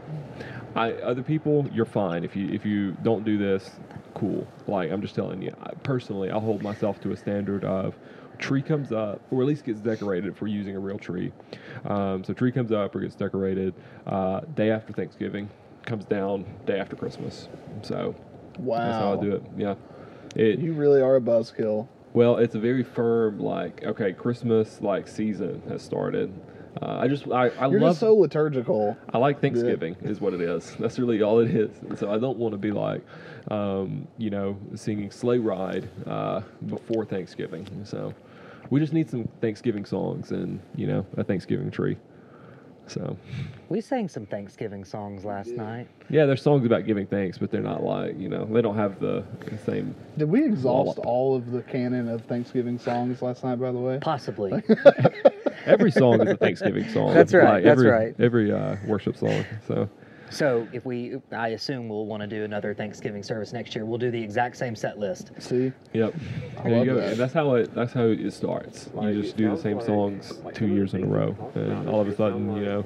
[0.77, 3.71] I other people, you're fine if you if you don't do this.
[4.15, 4.47] Cool.
[4.67, 5.55] Like I'm just telling you.
[5.63, 7.95] I, personally, I'll hold myself to a standard of
[8.39, 11.33] tree comes up, or at least gets decorated if we're using a real tree.
[11.87, 13.75] Um, so tree comes up or gets decorated
[14.07, 15.49] uh, day after Thanksgiving.
[15.87, 17.49] comes down day after Christmas.
[17.83, 18.15] So
[18.59, 18.85] Wow.
[18.85, 19.43] that's how I do it.
[19.57, 19.75] Yeah.
[20.37, 21.89] It You really are a buzzkill.
[22.13, 26.33] well, it's a very firm like okay, Christmas like season has started.
[26.81, 28.97] Uh, I just I, I You're love just so liturgical.
[29.13, 30.77] I like Thanksgiving is what it is.
[30.81, 31.77] That's really all it is.
[31.89, 33.03] And so I don't want to be like,
[33.51, 37.67] um, you know, singing sleigh ride uh, before Thanksgiving.
[37.85, 38.15] So
[38.71, 41.97] we just need some Thanksgiving songs and you know a Thanksgiving tree.
[42.89, 43.17] So
[43.69, 45.87] We sang some Thanksgiving songs last night.
[46.09, 48.99] yeah, there's songs about giving thanks, but they're not like you know they don't have
[49.01, 49.25] the
[49.65, 49.95] same.
[50.17, 51.07] Did we exhaust Wallop.
[51.07, 53.57] all of the canon of Thanksgiving songs last night?
[53.61, 54.63] By the way, Possibly.
[55.67, 57.13] Every song is a Thanksgiving song.
[57.13, 58.15] That's right, Like, that's every, right.
[58.19, 59.45] Every uh, worship song.
[59.67, 59.89] So
[60.31, 63.85] so if we, I assume we'll want to do another Thanksgiving service next year.
[63.85, 65.31] We'll do the exact same set list.
[65.39, 66.15] see, Yep.
[66.59, 66.95] I There you go.
[66.97, 67.17] that.
[67.17, 67.75] That's how it.
[67.75, 68.91] That's how it starts.
[69.01, 72.15] You just do the same songs two years in a row, and all of a
[72.17, 72.85] sudden, you know,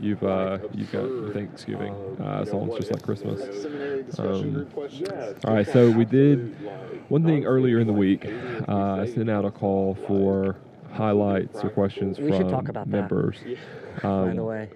[0.00, 3.40] you've uh, you've got Thanksgiving uh, songs just like Christmas.
[3.62, 5.44] seminary discussion group questions.
[5.44, 5.66] All right.
[5.66, 6.54] So we did
[7.08, 8.26] one thing earlier in the week.
[8.68, 10.56] Uh, I sent out a call for
[10.94, 12.96] highlights or questions We from talk about that.
[13.00, 13.36] members.
[14.02, 14.68] By the Um, way,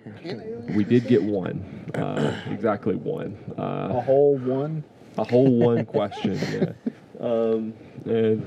[0.75, 3.37] we did get one, uh, exactly one.
[3.57, 4.85] A Uh, whole one.
[5.17, 6.73] a whole one question, yeah.
[7.21, 7.73] Um,
[8.05, 8.47] and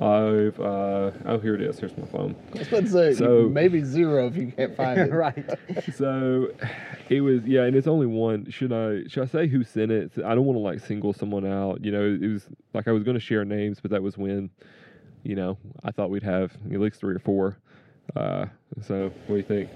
[0.00, 1.78] I've uh, oh here it is.
[1.78, 2.34] Here's my phone.
[2.54, 5.12] I was about say So- maybe zero if you can't find it.
[5.26, 5.48] right.
[5.94, 6.48] So
[7.08, 8.50] it was yeah, and it's only one.
[8.50, 10.12] Should I should I say who sent it?
[10.24, 11.84] I don't want to like single someone out.
[11.84, 14.50] You know, it was like I was going to share names, but that was when,
[15.24, 17.56] you know, I thought we'd have at least three or four.
[18.14, 18.46] Uh,
[18.86, 19.70] so what do you think?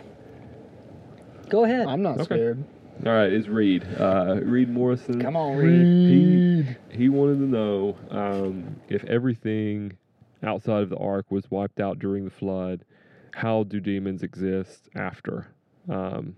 [1.48, 1.86] Go ahead.
[1.88, 2.24] I'm not Okay.
[2.36, 2.62] scared.
[3.06, 3.86] All right, it's Reed.
[3.98, 5.22] Uh, Reed Morrison.
[5.22, 5.88] Come on, Reed.
[6.06, 6.42] He,
[6.90, 9.96] he wanted to know um, if everything
[10.42, 12.84] outside of the ark was wiped out during the flood,
[13.34, 15.46] how do demons exist after?
[15.88, 16.34] Um,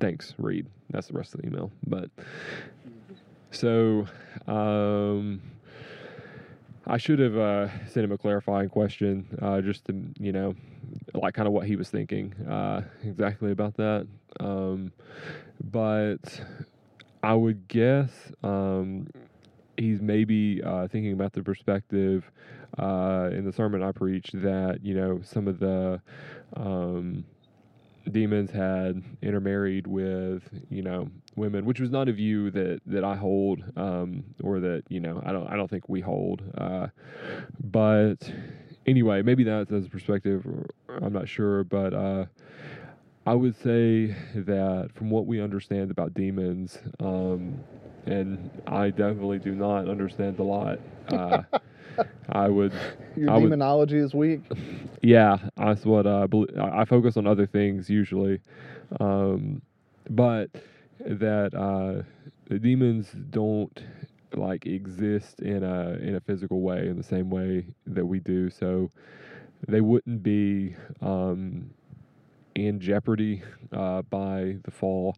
[0.00, 0.66] thanks, Reed.
[0.90, 1.70] That's the rest of the email.
[1.86, 2.10] But
[3.52, 4.06] so
[4.48, 5.40] um,
[6.90, 10.56] I should have uh, sent him a clarifying question uh, just to, you know,
[11.14, 14.08] like kind of what he was thinking uh, exactly about that.
[14.40, 14.92] Um,
[15.70, 16.40] but
[17.22, 18.10] I would guess
[18.42, 19.06] um,
[19.76, 22.28] he's maybe uh, thinking about the perspective
[22.76, 26.00] uh, in the sermon I preached that you know some of the
[26.56, 27.24] um,
[28.10, 33.16] demons had intermarried with you know women, which was not a view that that I
[33.16, 36.42] hold um, or that you know I don't I don't think we hold.
[36.56, 36.88] Uh,
[37.62, 38.16] but
[38.86, 40.46] anyway, maybe that's as a perspective.
[40.88, 41.94] I'm not sure, but.
[41.94, 42.24] Uh,
[43.26, 47.60] I would say that from what we understand about demons, um,
[48.06, 50.80] and I definitely do not understand a lot.
[51.08, 51.42] Uh,
[52.30, 52.72] I would,
[53.16, 54.40] Your I would- demonology is weak.
[55.02, 56.56] yeah, that's what I believe.
[56.58, 58.40] I I focus on other things usually,
[59.00, 59.62] um,
[60.08, 60.50] but
[61.00, 62.02] that uh,
[62.48, 63.82] the demons don't
[64.34, 68.50] like exist in a in a physical way in the same way that we do.
[68.50, 68.90] So
[69.68, 71.70] they wouldn't be um,
[72.54, 75.16] in jeopardy uh, by the fall.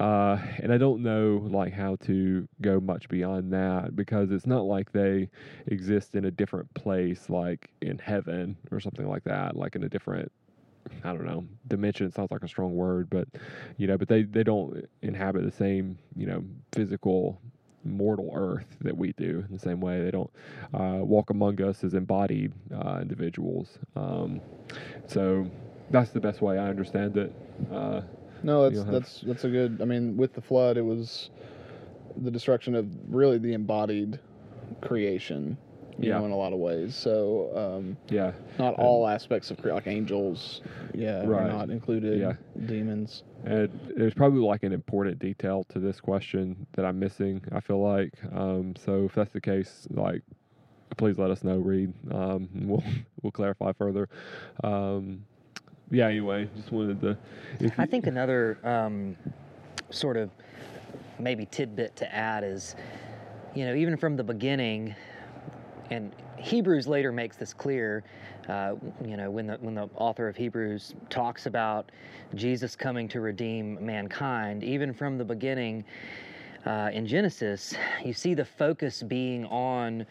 [0.00, 4.62] Uh, and I don't know like how to go much beyond that because it's not
[4.64, 5.30] like they
[5.66, 9.88] exist in a different place, like in heaven or something like that, like in a
[9.88, 10.32] different,
[11.04, 12.06] I don't know, dimension.
[12.06, 13.28] It Sounds like a strong word, but
[13.76, 17.40] you know, but they they don't inhabit the same, you know, physical
[17.84, 20.02] mortal earth that we do in the same way.
[20.02, 20.30] They don't
[20.72, 23.78] uh, walk among us as embodied uh, individuals.
[23.94, 24.40] Um,
[25.06, 25.46] so
[25.90, 27.32] that's the best way i understand it.
[27.72, 28.00] Uh,
[28.44, 29.80] No, that's that's that's a good.
[29.82, 31.30] I mean, with the flood, it was
[32.16, 34.20] the destruction of really the embodied
[34.80, 35.56] creation.
[35.98, 36.18] You Yeah.
[36.18, 36.96] know, in a lot of ways.
[36.96, 40.60] So, um, yeah not Um, all aspects of cre- like angels,
[40.92, 42.18] yeah, are not included.
[42.18, 42.34] Yeah.
[42.66, 43.22] Demons.
[43.44, 47.42] And there's probably like an important detail to this question that I'm missing.
[47.52, 49.04] I feel like um, so.
[49.04, 50.22] If that's the case, like,
[50.96, 51.92] please let us know, Reed.
[52.10, 52.82] Um, we'll
[53.22, 54.08] we'll clarify further.
[54.64, 55.24] Um,
[55.94, 56.08] yeah.
[56.08, 57.16] Anyway, just wanted to.
[57.60, 59.16] If I think another um,
[59.90, 60.30] sort of
[61.18, 62.74] maybe tidbit to add is,
[63.54, 64.94] you know, even from the beginning,
[65.90, 68.02] and Hebrews later makes this clear.
[68.48, 68.74] Uh,
[69.06, 71.90] you know, when the when the author of Hebrews talks about
[72.34, 75.84] Jesus coming to redeem mankind, even from the beginning
[76.66, 77.74] uh, in Genesis,
[78.04, 80.04] you see the focus being on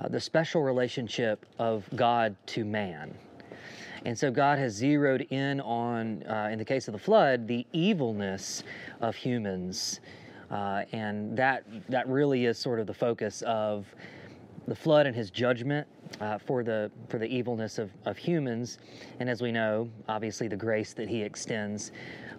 [0.00, 3.14] uh, the special relationship of God to man.
[4.04, 7.66] And so God has zeroed in on, uh, in the case of the flood, the
[7.72, 8.62] evilness
[9.00, 10.00] of humans.
[10.50, 13.86] Uh, and that, that really is sort of the focus of
[14.66, 15.86] the flood and his judgment
[16.20, 18.78] uh, for the for the evilness of, of humans,
[19.18, 21.92] and as we know, obviously the grace that he extends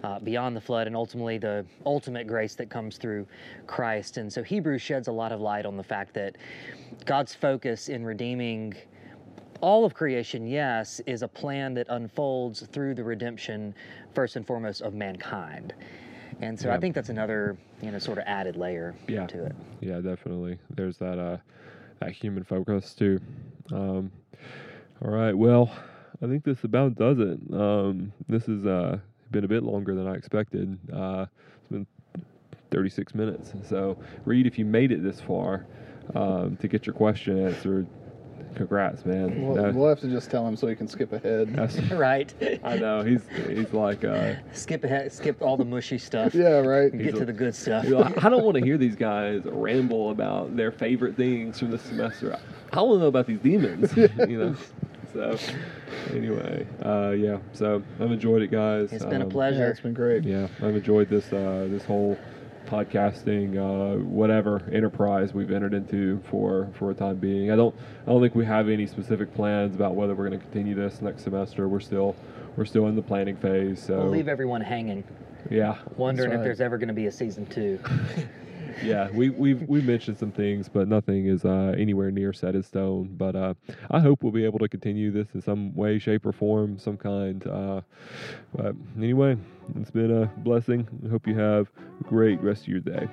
[0.03, 3.27] uh, beyond the flood, and ultimately the ultimate grace that comes through
[3.67, 4.17] Christ.
[4.17, 6.37] And so Hebrews sheds a lot of light on the fact that
[7.05, 8.75] God's focus in redeeming
[9.61, 13.73] all of creation, yes, is a plan that unfolds through the redemption,
[14.13, 15.73] first and foremost, of mankind.
[16.41, 19.27] And so I think that's another, you know, sort of added layer Yeah.
[19.27, 19.55] to it.
[19.79, 20.57] Yeah, definitely.
[20.75, 21.37] There's that uh
[21.99, 23.19] that human focus too.
[23.71, 24.11] Um
[25.03, 25.71] all right, well,
[26.21, 27.39] I think this about does it.
[27.53, 28.97] Um this has uh
[29.29, 30.79] been a bit longer than I expected.
[30.91, 31.27] Uh
[31.59, 31.85] it's been
[32.71, 33.51] 36 minutes.
[33.67, 35.65] So, Reed, if you made it this far
[36.15, 37.85] um to get your question answered,
[38.55, 39.41] congrats, man.
[39.45, 41.49] We'll, That- we'll have to just tell him so he can skip ahead.
[41.55, 42.33] that's right.
[42.63, 46.33] I know he's he's like uh skip ahead, skip all the mushy stuff.
[46.33, 46.91] Yeah, right.
[46.91, 47.85] and Get to the good stuff.
[47.85, 51.71] You know, I don't want to hear these guys ramble about their favorite things from
[51.71, 52.37] the semester.
[52.73, 54.55] I want to know about these demons, you know.
[55.13, 55.37] So,
[56.13, 57.37] anyway, uh, yeah.
[57.53, 58.93] So I've enjoyed it, guys.
[58.93, 59.67] It's been a Um, Yeah, pleasure.
[59.69, 60.23] it's been great.
[60.23, 62.17] Yeah, I've enjoyed this uh, this whole
[62.71, 67.51] podcasting, uh, whatever enterprise we've entered into for for a time being.
[67.51, 67.75] I don't
[68.07, 71.01] I don't think we have any specific plans about whether we're going to continue this
[71.01, 71.67] next semester.
[71.67, 72.15] We're still
[72.55, 73.83] we're still in the planning phase.
[73.83, 75.03] So We'll leave everyone hanging,
[75.49, 77.77] yeah, wondering if there's ever going to be a season two.
[78.83, 82.63] yeah, we we've we mentioned some things, but nothing is uh, anywhere near set in
[82.63, 83.15] stone.
[83.17, 83.53] But uh,
[83.89, 86.97] I hope we'll be able to continue this in some way, shape, or form, some
[86.97, 87.45] kind.
[87.45, 87.81] Uh,
[88.55, 89.37] but anyway,
[89.79, 90.87] it's been a blessing.
[91.05, 91.69] I hope you have
[91.99, 93.07] a great rest of your day.